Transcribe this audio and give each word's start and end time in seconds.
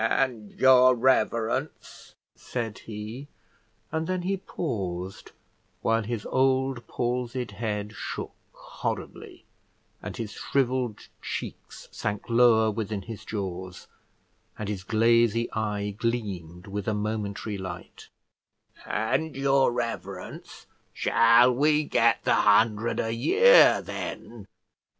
"And 0.03 0.51
your 0.53 0.95
reverence," 0.95 2.15
said 2.33 2.79
he, 2.79 3.27
and 3.91 4.07
then 4.07 4.23
he 4.23 4.35
paused, 4.35 5.31
while 5.81 6.01
his 6.01 6.25
old 6.25 6.87
palsied 6.87 7.51
head 7.51 7.93
shook 7.93 8.33
horribly, 8.51 9.45
and 10.01 10.17
his 10.17 10.31
shrivelled 10.31 11.07
cheeks 11.21 11.87
sank 11.91 12.27
lower 12.29 12.71
within 12.71 13.03
his 13.03 13.23
jaws, 13.23 13.85
and 14.57 14.69
his 14.69 14.83
glazy 14.83 15.51
eye 15.53 15.91
gleamed 15.91 16.65
with 16.65 16.87
a 16.87 16.95
momentary 16.95 17.59
light; 17.59 18.09
"and 18.87 19.35
your 19.35 19.71
reverence, 19.71 20.65
shall 20.93 21.53
we 21.53 21.83
get 21.83 22.23
the 22.23 22.33
hundred 22.33 22.99
a 22.99 23.13
year, 23.13 23.83
then?" 23.83 24.47